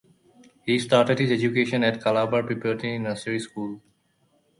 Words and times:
He 0.65 0.79
started 0.79 1.19
his 1.19 1.29
education 1.29 1.83
at 1.83 2.03
Calabar 2.03 2.41
Preparatory 2.41 2.97
Nursery 2.97 3.39
School. 3.39 3.83